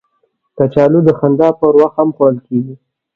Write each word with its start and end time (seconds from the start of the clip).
کچالو 0.57 0.99
د 1.07 1.09
خندا 1.19 1.49
پر 1.59 1.73
وخت 1.81 1.95
هم 1.99 2.09
خوړل 2.15 2.37
کېږي 2.47 2.75